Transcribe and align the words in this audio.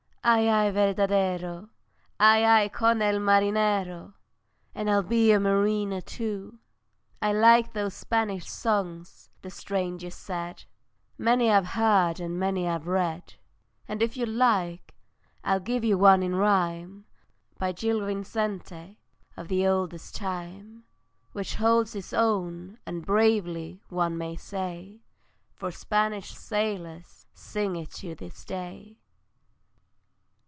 Ay, 0.23 0.47
ay, 0.47 0.69
verdadero, 0.71 1.71
Ay, 2.19 2.43
ay, 2.45 2.69
con 2.69 3.01
el 3.01 3.19
marinero, 3.19 4.13
And 4.75 4.87
I'll 4.87 5.01
be 5.01 5.31
a 5.31 5.39
mariner 5.39 5.99
too! 5.99 6.59
"I 7.23 7.33
like 7.33 7.73
those 7.73 7.95
Spanish 7.95 8.47
songs," 8.47 9.31
the 9.41 9.49
stranger 9.49 10.11
said: 10.11 10.65
"Many 11.17 11.49
I've 11.49 11.69
heard 11.69 12.19
and 12.19 12.37
many 12.37 12.67
I 12.67 12.73
have 12.73 12.85
read, 12.85 13.33
And 13.87 14.03
if 14.03 14.15
you 14.15 14.27
like 14.27 14.93
I'll 15.43 15.59
give 15.59 15.83
you 15.83 15.97
one 15.97 16.21
in 16.21 16.35
rhyme, 16.35 17.05
By 17.57 17.71
Gil 17.71 18.05
Vincente 18.05 18.97
of 19.35 19.47
the 19.47 19.65
oldest 19.65 20.15
time, 20.15 20.83
Which 21.31 21.55
holds 21.55 21.95
its 21.95 22.13
own, 22.13 22.77
and 22.85 23.07
bravely, 23.07 23.81
one 23.89 24.19
may 24.19 24.35
say, 24.35 25.01
For 25.55 25.71
Spanish 25.71 26.35
sailors 26.35 27.25
sing 27.33 27.75
it 27.75 27.89
to 28.01 28.13
this 28.13 28.45
day." 28.45 28.99